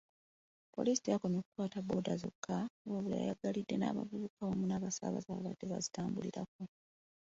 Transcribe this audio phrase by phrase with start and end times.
[0.75, 2.57] Poliisi teyakomye kukwata boda boda zokka,
[2.91, 6.63] wabula yaggalidde n'abavuzi wamu n'abasaabaze abaabadde bazitambuliriko.